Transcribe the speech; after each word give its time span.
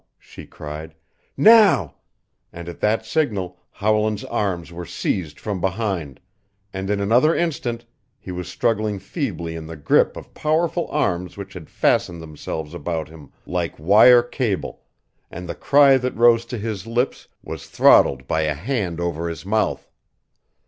she 0.17 0.47
cried. 0.47 0.95
"Now!" 1.37 1.93
and 2.51 2.67
at 2.67 2.79
that 2.79 3.05
signal 3.05 3.59
Howland's 3.69 4.23
arms 4.23 4.71
were 4.73 4.83
seized 4.83 5.39
from 5.39 5.61
behind, 5.61 6.19
and 6.73 6.89
in 6.89 6.99
another 6.99 7.35
instant 7.35 7.85
he 8.17 8.31
was 8.31 8.47
struggling 8.47 8.97
feebly 8.97 9.55
in 9.55 9.67
the 9.67 9.75
grip 9.75 10.17
of 10.17 10.33
powerful 10.33 10.87
arms 10.87 11.37
which 11.37 11.53
had 11.53 11.69
fastened 11.69 12.19
themselves 12.19 12.73
about 12.73 13.09
him 13.09 13.29
like 13.45 13.77
wire 13.77 14.23
cable, 14.23 14.81
and 15.29 15.47
the 15.47 15.53
cry 15.53 15.97
that 15.97 16.15
rose 16.17 16.45
to 16.45 16.57
his 16.57 16.87
lips 16.87 17.27
was 17.43 17.67
throttled 17.69 18.27
by 18.27 18.41
a 18.41 18.55
hand 18.55 18.99
over 18.99 19.29
his 19.29 19.45
mouth. 19.45 19.87